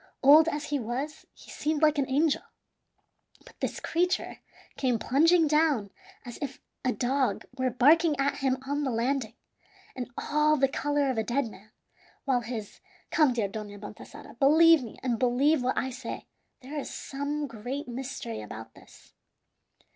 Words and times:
Old 0.23 0.47
as 0.47 0.71
he 0.71 0.79
was, 0.79 1.27
he 1.31 1.51
seemed 1.51 1.83
like 1.83 1.99
an 1.99 2.09
angel. 2.09 2.41
But 3.45 3.59
this 3.59 3.79
creature 3.79 4.39
came 4.75 4.97
plunging 4.97 5.47
down 5.47 5.91
as 6.25 6.39
if 6.41 6.59
a 6.83 6.91
dog 6.91 7.45
were 7.55 7.69
barking 7.69 8.19
at 8.19 8.37
him 8.37 8.57
on 8.67 8.83
the 8.83 8.89
landing, 8.89 9.35
and 9.95 10.09
all 10.17 10.57
the 10.57 10.67
color 10.67 11.11
of 11.11 11.19
a 11.19 11.23
dead 11.23 11.51
man, 11.51 11.69
while 12.25 12.41
his 12.41 12.79
come, 13.11 13.33
dear 13.33 13.47
Dona 13.47 13.77
Baltasara, 13.77 14.39
believe 14.39 14.81
me, 14.81 14.97
and 15.03 15.19
believe 15.19 15.61
what 15.61 15.77
I 15.77 15.91
say: 15.91 16.25
there 16.61 16.79
is 16.79 16.89
some 16.89 17.45
great 17.45 17.87
mystery 17.87 18.41
about 18.41 18.73
this." 18.73 19.13